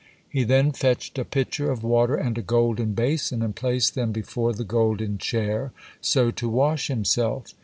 [0.27, 4.51] He then fetched a pitcher of water and a golden basin and placed them before
[4.51, 7.53] the golden chair, so to wash himself.